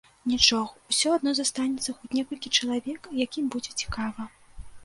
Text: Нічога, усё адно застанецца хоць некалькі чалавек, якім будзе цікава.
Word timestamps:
Нічога, 0.29 0.71
усё 0.93 1.11
адно 1.17 1.33
застанецца 1.39 1.95
хоць 1.97 2.11
некалькі 2.21 2.53
чалавек, 2.57 3.01
якім 3.27 3.45
будзе 3.57 3.77
цікава. 3.83 4.31